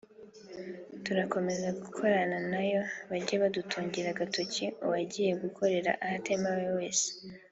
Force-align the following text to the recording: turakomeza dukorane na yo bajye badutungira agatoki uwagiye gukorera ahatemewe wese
turakomeza 1.03 1.67
dukorane 1.79 2.39
na 2.51 2.61
yo 2.71 2.81
bajye 3.09 3.35
badutungira 3.43 4.07
agatoki 4.11 4.63
uwagiye 4.85 5.31
gukorera 5.43 5.91
ahatemewe 6.05 6.65
wese 6.79 7.07